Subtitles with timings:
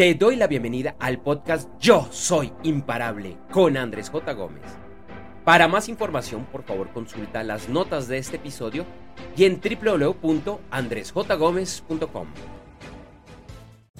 [0.00, 4.32] Te doy la bienvenida al podcast Yo Soy Imparable con Andrés J.
[4.32, 4.62] Gómez.
[5.44, 8.86] Para más información, por favor, consulta las notas de este episodio
[9.36, 12.26] y en www.andresjgomez.com.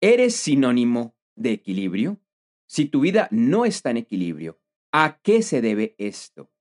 [0.00, 2.20] ¿Eres sinónimo de equilibrio?
[2.68, 4.60] Si tu vida no está en equilibrio,
[4.92, 6.52] ¿a qué se debe esto?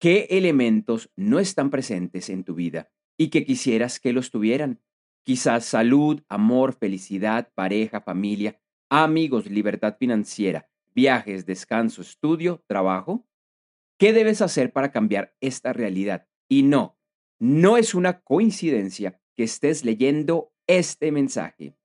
[0.00, 4.82] ¿Qué elementos no están presentes en tu vida y que quisieras que los tuvieran?
[5.22, 13.24] Quizás salud, amor, felicidad, pareja, familia, amigos, libertad financiera, viajes, descanso, estudio, trabajo.
[14.00, 16.26] ¿Qué debes hacer para cambiar esta realidad?
[16.48, 16.98] Y no,
[17.38, 21.76] no es una coincidencia que estés leyendo este mensaje.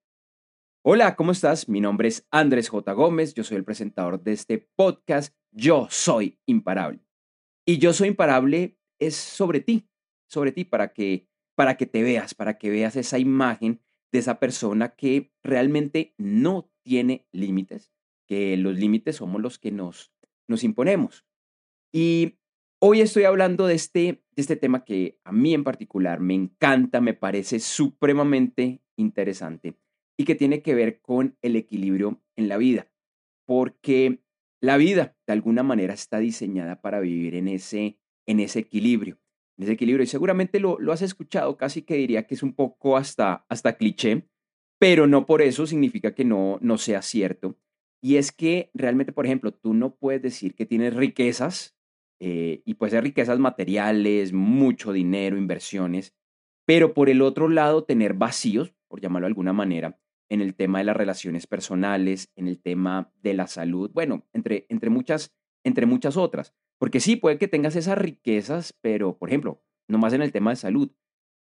[0.82, 1.68] Hola, ¿cómo estás?
[1.68, 2.94] Mi nombre es Andrés J.
[2.94, 7.02] Gómez, yo soy el presentador de este podcast Yo Soy Imparable.
[7.66, 9.90] Y Yo Soy Imparable es sobre ti,
[10.30, 13.82] sobre ti para que para que te veas, para que veas esa imagen
[14.14, 17.92] de esa persona que realmente no tiene límites,
[18.26, 20.14] que los límites somos los que nos
[20.48, 21.26] nos imponemos.
[21.92, 22.40] Y
[22.80, 27.02] hoy estoy hablando de este de este tema que a mí en particular me encanta,
[27.02, 29.76] me parece supremamente interesante
[30.20, 32.92] y que tiene que ver con el equilibrio en la vida,
[33.46, 34.20] porque
[34.60, 37.98] la vida de alguna manera está diseñada para vivir en ese,
[38.28, 39.18] en ese equilibrio,
[39.58, 40.04] en.
[40.04, 43.78] Y seguramente lo, lo has escuchado, casi que diría que es un poco hasta, hasta
[43.78, 44.28] cliché,
[44.78, 47.58] pero no por eso significa que no, no sea cierto.
[48.02, 51.78] Y es que realmente, por ejemplo, tú no puedes decir que tienes riquezas,
[52.20, 56.14] eh, y puede ser riquezas materiales, mucho dinero, inversiones,
[56.66, 59.98] pero por el otro lado tener vacíos, por llamarlo de alguna manera,
[60.30, 64.66] en el tema de las relaciones personales, en el tema de la salud, bueno, entre,
[64.70, 66.54] entre, muchas, entre muchas otras.
[66.78, 70.56] Porque sí, puede que tengas esas riquezas, pero, por ejemplo, nomás en el tema de
[70.56, 70.92] salud,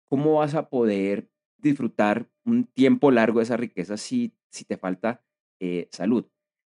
[0.09, 5.23] ¿cómo vas a poder disfrutar un tiempo largo de esas riquezas si, si te falta
[5.61, 6.27] eh, salud?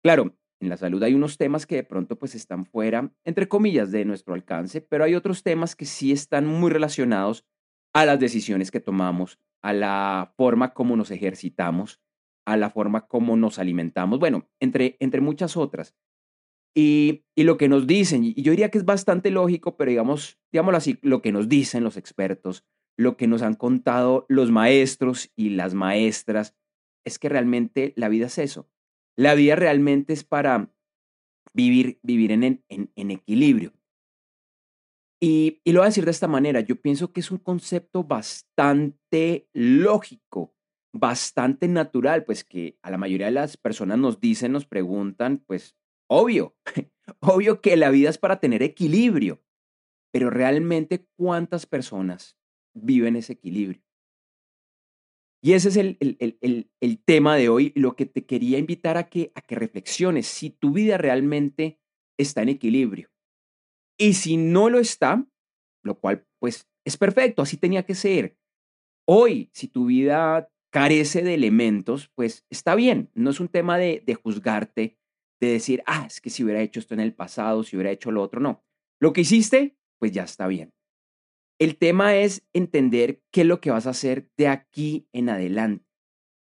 [0.02, 3.90] Claro, en la salud hay unos temas que de pronto pues están fuera, entre comillas,
[3.90, 7.44] de nuestro alcance, pero hay otros temas que sí están muy relacionados
[7.92, 12.00] a las decisiones que tomamos, a la forma como nos ejercitamos,
[12.46, 15.94] a la forma como nos alimentamos, bueno, entre, entre muchas otras.
[16.74, 20.38] Y, y, lo que nos dicen, y yo diría que es bastante lógico, pero digamos,
[20.50, 22.64] digámoslo así, lo que nos dicen los expertos,
[22.96, 26.56] lo que nos han contado los maestros y las maestras,
[27.04, 28.68] es que realmente la vida es eso.
[29.16, 30.72] La vida realmente es para
[31.52, 33.72] vivir, vivir en, en, en equilibrio.
[35.24, 39.48] Y, lo voy a decir de esta manera, yo pienso que es un concepto bastante
[39.52, 40.56] lógico,
[40.92, 45.76] bastante natural, pues que a la mayoría de las personas nos dicen, nos preguntan, pues
[46.10, 46.56] obvio,
[47.20, 49.40] obvio que la vida es para tener equilibrio,
[50.12, 52.36] pero realmente cuántas personas
[52.74, 53.80] viven ese equilibrio.
[55.40, 59.08] Y ese es el, el, el, tema de hoy, lo que te quería invitar a
[59.08, 61.80] que, a que reflexiones, si tu vida realmente
[62.18, 63.11] está en equilibrio.
[64.02, 65.24] Y si no lo está,
[65.84, 68.36] lo cual pues es perfecto, así tenía que ser.
[69.06, 74.02] Hoy, si tu vida carece de elementos, pues está bien, no es un tema de,
[74.20, 74.98] juzgarte,
[75.40, 78.10] de decir, ah, es que si hubiera hecho esto en el pasado, si hubiera hecho
[78.10, 78.64] lo otro, no.
[79.00, 80.74] Lo que hiciste, pues ya está bien.
[81.60, 85.86] El tema es entender qué es lo que vas a hacer de aquí en adelante.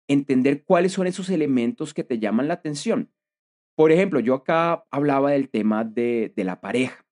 [0.07, 3.11] Entender cuáles son esos elementos que te llaman la atención.
[3.75, 7.06] Por ejemplo, yo acá hablaba del tema de la pareja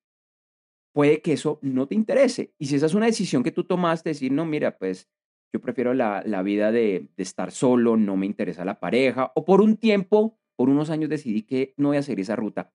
[0.96, 2.54] puede que eso no te interese.
[2.58, 5.10] Y si esa es una decisión que tú tomaste, decir, no, mira, pues
[5.52, 9.44] yo prefiero la, la vida de, de, estar solo, no me interesa la pareja, o
[9.44, 12.72] por un tiempo, por unos años decidí que no voy a seguir esa ruta,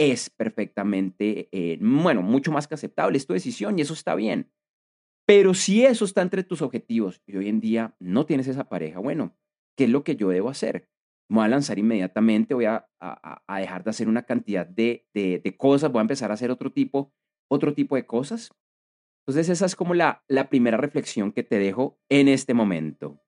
[0.00, 4.50] es perfectamente, eh, bueno, mucho más que aceptable, es tu decisión y eso está bien.
[5.24, 8.98] Pero si eso está entre tus objetivos y hoy en día no tienes esa pareja,
[8.98, 9.36] bueno,
[9.76, 10.88] ¿qué es lo que yo debo hacer?
[11.28, 15.38] me voy a lanzar inmediatamente, voy a, a, dejar de hacer una cantidad de, de,
[15.38, 17.14] de, cosas, voy a empezar a hacer otro tipo,
[17.50, 18.50] otro tipo de cosas.
[19.26, 23.20] Entonces esa es como la, la primera reflexión que te dejo en este momento.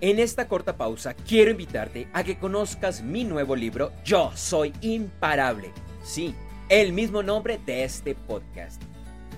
[0.00, 5.72] En esta corta pausa quiero invitarte a que conozcas mi nuevo libro Yo Soy Imparable.
[6.02, 6.34] Sí,
[6.68, 8.82] el mismo nombre de este podcast.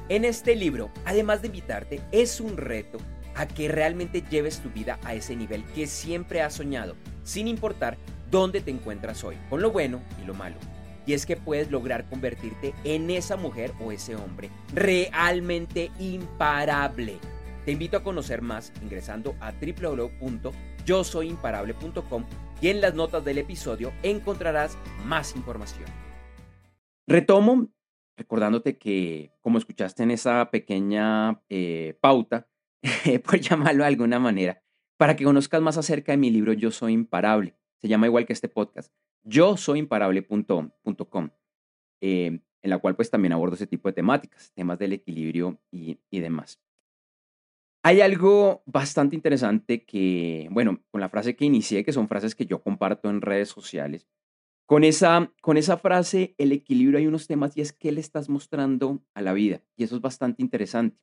[0.09, 2.99] En este libro, además de invitarte, es un reto
[3.35, 7.97] a que realmente lleves tu vida a ese nivel que siempre has soñado, sin importar
[8.31, 10.57] dónde te encuentras hoy, con lo bueno y lo malo.
[11.09, 17.17] Y es que puedes lograr convertirte en esa mujer o ese hombre realmente imparable.
[17.65, 22.25] Te invito a conocer más ingresando a www.yosoyimparable.com
[22.61, 24.77] y en las notas del episodio encontrarás
[25.07, 25.87] más información.
[27.07, 27.69] Retomo
[28.19, 32.51] recordándote que, como escuchaste en esa pequeña eh, pauta,
[33.25, 34.63] por llamarlo de alguna manera,
[34.99, 37.55] para que conozcas más acerca de mi libro Yo Soy Imparable.
[37.79, 38.93] Se llama igual que este podcast,
[39.29, 40.71] yo soy imparable.com,
[42.01, 45.99] eh, en la cual pues también abordo ese tipo de temáticas, temas del equilibrio y,
[46.11, 46.61] demás.
[47.85, 52.47] Hay algo bastante interesante que, bueno, con la frase que inicié, que son frases que
[52.47, 54.09] yo comparto en redes sociales,
[54.67, 58.29] con esa, con esa frase, el equilibrio hay unos temas y es que le estás
[58.29, 59.63] mostrando a la vida.
[59.77, 60.99] Y eso es bastante interesante.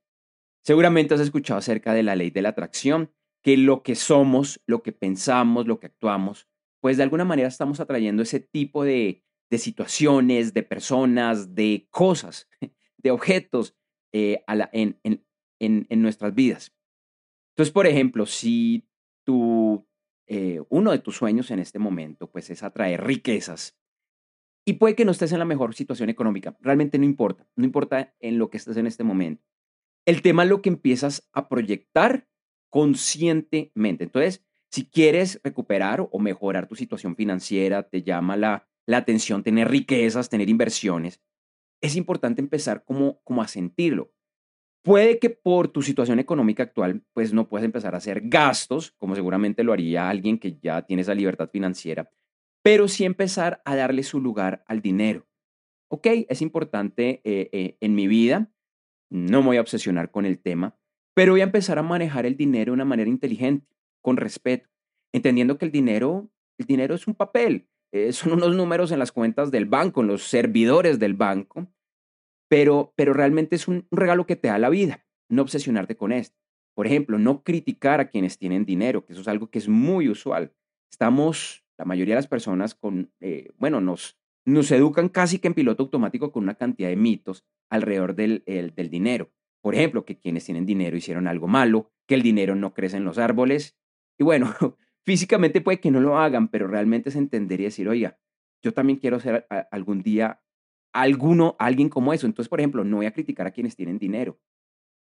[0.63, 3.11] Seguramente has escuchado acerca de la ley de la atracción,
[3.41, 6.47] que lo que somos, lo que pensamos, lo que actuamos,
[6.85, 12.47] pues de alguna manera estamos atrayendo ese tipo de, de situaciones, de personas, de cosas,
[12.99, 13.75] de objetos
[14.13, 15.25] eh, en, en,
[15.59, 16.75] en, en nuestras vidas.
[17.55, 18.87] Entonces, por ejemplo, si
[19.25, 19.89] tú
[20.27, 23.75] eh, uno de tus sueños en este momento, pues es atraer riquezas.
[24.63, 28.13] Y puede que no estés en la mejor situación económica, realmente no importa, no importa
[28.19, 29.43] en lo que estés en este momento.
[30.05, 32.27] El tema es lo que empiezas a proyectar
[32.69, 34.03] conscientemente.
[34.03, 34.44] Entonces,
[34.75, 40.27] si quieres recuperar o mejorar tu situación financiera, te llama la, la atención tener riquezas,
[40.27, 41.21] tener inversiones,
[41.79, 44.11] es importante empezar como, como a sentirlo.
[44.83, 49.15] Puede que por tu situación económica actual, pues no puedas empezar a hacer gastos, como
[49.15, 52.11] seguramente lo haría alguien que ya tiene esa libertad financiera,
[52.61, 55.25] pero sí empezar a darle su lugar al dinero.
[55.87, 58.51] Ok, es importante eh, eh, en mi vida,
[59.09, 60.77] no me voy a obsesionar con el tema,
[61.13, 63.73] pero voy a empezar a manejar el dinero de una manera inteligente,
[64.05, 64.69] con respeto,
[65.11, 66.29] entendiendo que el dinero,
[66.59, 70.07] el dinero es un papel, eh, son unos números en las cuentas del banco, en
[70.07, 71.67] los servidores del banco,
[72.47, 76.37] pero, pero realmente es un regalo que te da la vida, no obsesionarte con esto.
[76.75, 80.07] Por ejemplo, no criticar a quienes tienen dinero, que eso es algo que es muy
[80.07, 80.53] usual.
[80.91, 85.55] Estamos, la mayoría de las personas, con, eh, bueno, nos, nos educan casi que en
[85.55, 89.31] piloto automático con una cantidad de mitos alrededor del, del dinero.
[89.61, 93.03] Por ejemplo, que quienes tienen dinero hicieron algo malo, que el dinero no crece en
[93.03, 93.75] los árboles.
[94.17, 94.53] Y bueno,
[95.05, 98.17] físicamente puede que no lo hagan, pero realmente es entender y decir, oiga,
[98.61, 100.41] yo también quiero ser algún día
[100.93, 102.25] alguno, alguien como eso.
[102.25, 104.39] Entonces, por ejemplo, no voy a criticar a quienes tienen dinero.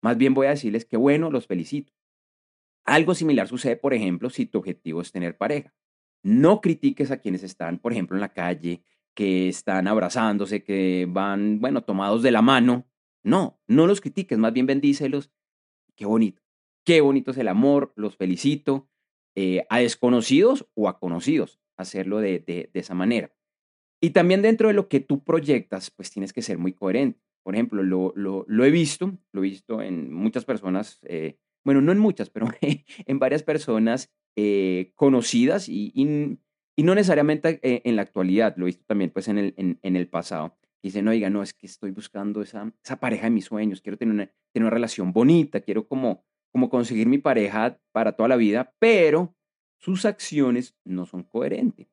[0.03, 1.93] Más bien voy a decirles que bueno, los felicito.
[2.85, 5.75] Algo similar sucede, por ejemplo, si tu objetivo es tener pareja.
[6.23, 8.83] No critiques a quienes están, por ejemplo, en la calle,
[9.15, 12.87] que están abrazándose, que van, bueno, tomados de la mano.
[13.23, 15.33] No, no los critiques, más bien bendícelos.
[15.97, 16.46] Qué bonito.
[16.87, 18.89] Qué bonito es el amor, los felicito.
[19.35, 23.37] Eh, a desconocidos o a conocidos, hacerlo de, de esa manera.
[24.01, 27.21] Y también dentro de lo que tú proyectas, pues tienes que ser muy coherente.
[27.43, 31.81] Por ejemplo, lo, lo, lo he visto, lo he visto en muchas personas, eh, bueno,
[31.81, 37.97] no en muchas, pero en varias personas eh, conocidas y, y, no necesariamente eh, en
[37.97, 40.59] la actualidad, lo he visto también pues en el, en, en el pasado.
[40.83, 44.15] Dicen, oiga, no, es que estoy buscando esa, esa pareja de mis sueños, quiero tener
[44.15, 46.25] una, tener una relación bonita, quiero como,
[46.57, 49.37] como conseguir mi pareja para toda la vida, pero
[49.77, 51.89] sus acciones no son coherentes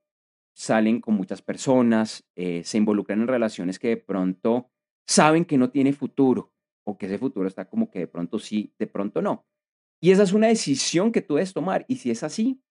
[0.54, 4.70] salen con muchas personas, eh, se involucran en relaciones que de pronto
[5.06, 6.54] saben que no tiene futuro
[6.86, 9.46] o que ese futuro está como que de pronto sí, de pronto no.
[10.02, 11.86] Y esa es una decisión que tú debes tomar.
[11.88, 12.62] Y si es así,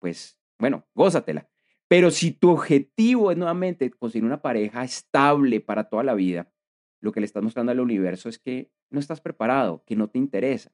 [0.00, 1.48] pues bueno, gózatela.
[1.88, 6.52] Pero si tu objetivo es nuevamente conseguir una pareja estable para toda la vida,
[7.00, 10.18] lo que le estás mostrando al universo es que no estás preparado, que no te
[10.18, 10.72] interesa.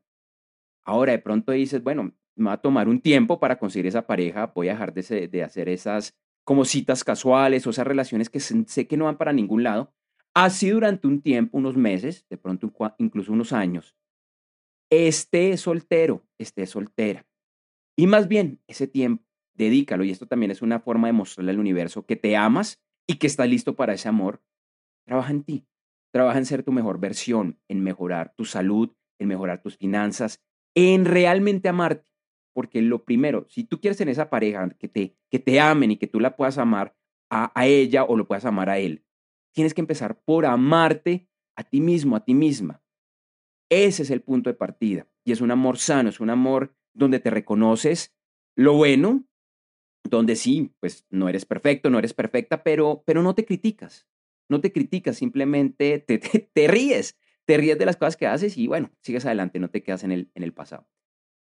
[0.85, 4.53] Ahora de pronto dices, bueno, me va a tomar un tiempo para conseguir esa pareja,
[4.55, 8.87] voy a dejar de, de hacer esas como citas casuales o esas relaciones que sé
[8.87, 9.93] que no van para ningún lado,
[10.35, 13.95] así durante un tiempo, unos meses, de pronto incluso unos años,
[14.91, 17.27] esté soltero, esté soltera.
[17.97, 20.05] Y más bien, ese tiempo, dedícalo.
[20.05, 23.27] Y esto también es una forma de mostrarle al universo que te amas y que
[23.27, 24.43] estás listo para ese amor.
[25.07, 25.67] Trabaja en ti.
[26.13, 30.43] Trabaja en ser tu mejor versión, en mejorar tu salud, en mejorar tus finanzas,
[30.89, 32.11] en realmente amarte.
[32.53, 35.97] porque lo primero, si tú quieres tener esa pareja que te, que te amen y
[35.97, 36.97] que tú la puedas amar
[37.31, 39.05] a, a ella o lo puedas amar a él,
[39.53, 42.83] tienes que empezar por amarte a ti mismo, a ti misma.
[43.71, 45.07] Ese es el punto de partida.
[45.25, 48.15] Y es un amor sano, es un amor donde te reconoces
[48.57, 49.25] lo bueno,
[50.05, 54.07] donde sí, pues no eres perfecto, no eres perfecta, pero, pero no te criticas.
[54.49, 56.19] No te criticas, simplemente te,
[56.53, 57.17] te, ríes.
[57.51, 60.13] Te ríes de las cosas que haces y bueno, sigues adelante, no te quedas en
[60.13, 60.87] el, en el pasado.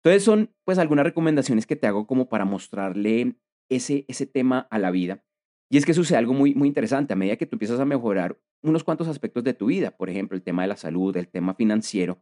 [0.04, 3.38] Entonces son pues algunas recomendaciones que te hago como para mostrarle
[3.70, 5.24] ese, ese tema a la vida.
[5.72, 7.14] Y es que sucede algo muy, muy interesante.
[7.14, 10.36] A medida que tú empiezas a mejorar unos cuantos aspectos de tu vida, por ejemplo,
[10.36, 12.22] el tema de la salud, el tema financiero,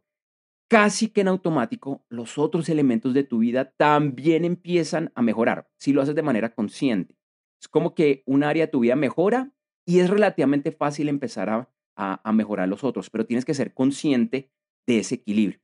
[0.70, 5.92] casi que en automático los otros elementos de tu vida también empiezan a mejorar si
[5.92, 7.16] lo haces de manera consciente.
[7.60, 9.52] Es como que un área de tu vida mejora
[9.84, 14.50] y es relativamente fácil empezar a, a, mejorar los otros, pero tienes que ser consciente
[14.86, 15.60] de ese equilibrio.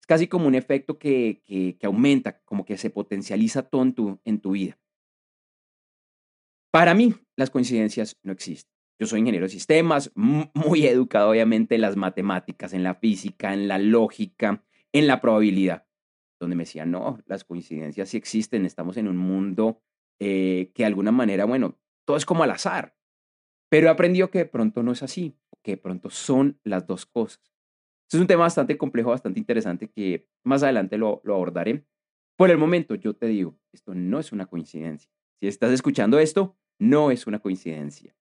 [0.00, 1.42] Es casi como un efecto que,
[1.78, 4.78] que, aumenta, como que se potencializa todo en tu, en tu vida.
[6.72, 8.72] Para mí, las coincidencias no existen.
[8.98, 13.68] Yo soy ingeniero de sistemas, muy educado obviamente en las matemáticas, en la física, en
[13.68, 15.86] la lógica, en la probabilidad,
[16.40, 19.82] donde me decían, no, las coincidencias sí existen, estamos en un mundo
[20.20, 22.96] eh, que de alguna manera, bueno, todo es como al azar,
[23.68, 27.06] pero he aprendido que de pronto no es así, que de pronto son las dos
[27.06, 27.40] cosas.
[28.04, 31.86] Este es un tema bastante complejo, bastante interesante que más adelante lo, lo abordaré.
[32.36, 35.10] Por el momento, yo te digo, esto no es una coincidencia.
[35.40, 38.14] Si estás escuchando esto, no es una coincidencia.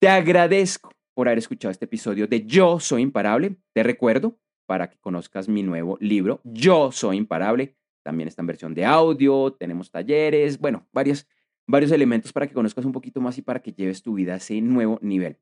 [0.00, 3.56] Te agradezco por haber escuchado este episodio de Yo Soy Imparable.
[3.72, 7.76] Te recuerdo para que conozcas mi nuevo libro, Yo Soy Imparable.
[8.02, 11.26] También está en versión de audio, tenemos talleres, bueno, varios,
[11.66, 14.36] varios elementos para que conozcas un poquito más y para que lleves tu vida a
[14.36, 15.38] ese nuevo nivel.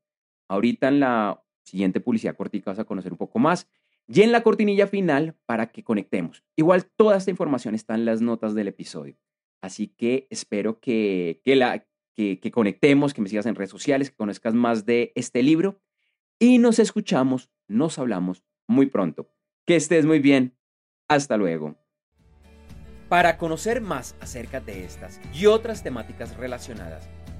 [0.47, 3.67] Ahorita en la siguiente publicidad cortica vas a conocer un poco más.
[4.07, 6.43] Y en la cortinilla final para que conectemos.
[6.55, 9.17] Igual toda esta información está en las notas del episodio.
[9.61, 14.15] Así que espero que, que, la, que, conectemos, que me sigas en redes sociales, que
[14.15, 15.81] conozcas más de este libro
[16.39, 19.31] y nos escuchamos, nos hablamos muy pronto.
[19.65, 20.57] Que estés muy bien.
[21.07, 21.77] Hasta luego.
[23.09, 27.09] Para conocer más acerca de estas y otras temáticas relacionadas,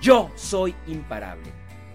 [0.00, 1.50] yo soy imparable.